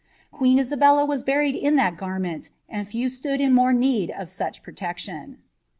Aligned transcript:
Queen 0.31 0.57
Isabella 0.57 1.05
was 1.05 1.21
buried 1.21 1.53
in 1.53 1.75
tliat 1.75 1.95
gar 1.95 2.17
ment, 2.17 2.49
and 2.67 2.87
few 2.87 3.07
stood 3.07 3.39
more 3.51 3.69
in 3.69 3.79
need 3.79 4.09
of 4.09 4.31
such 4.31 4.63
protection. 4.63 5.37